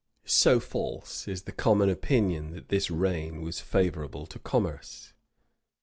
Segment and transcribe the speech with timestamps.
[0.25, 5.13] So false is the common opinion that this reign was favorable to commerce.